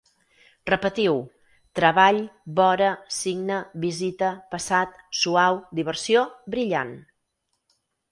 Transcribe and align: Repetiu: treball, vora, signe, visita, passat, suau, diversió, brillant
Repetiu: 0.69 1.17
treball, 1.79 2.17
vora, 2.59 2.87
signe, 3.17 3.59
visita, 3.83 4.31
passat, 4.55 4.97
suau, 5.19 5.61
diversió, 5.81 6.25
brillant 6.57 6.95